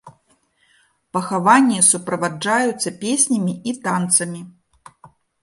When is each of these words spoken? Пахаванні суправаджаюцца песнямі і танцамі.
Пахаванні 1.17 1.77
суправаджаюцца 1.89 2.89
песнямі 3.05 3.53
і 3.71 3.77
танцамі. 3.87 4.41